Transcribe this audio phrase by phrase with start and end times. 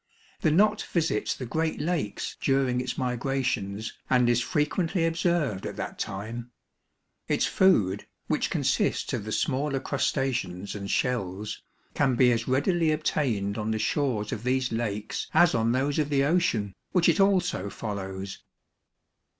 [0.41, 5.99] The Knot visits the great lakes during its migrations and is frequently observed at that
[5.99, 6.49] time.
[7.27, 11.61] Its food, which consists of the smaller crustaceans and shells,
[11.93, 16.09] can be as readily obtained on the shores of these lakes as on those of
[16.09, 18.41] the ocean, which it also follows.